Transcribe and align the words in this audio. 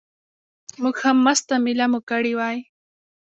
موږ 0.81 0.95
ښه 1.01 1.11
مسته 1.25 1.55
مېله 1.63 1.85
مو 1.91 1.99
کړې 2.09 2.33
وای. 2.39 2.57